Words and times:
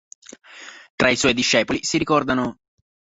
Tra 0.95 1.09
i 1.11 1.15
suoi 1.15 1.35
discepoli 1.35 1.83
si 1.83 1.99
ricordano 1.99 2.57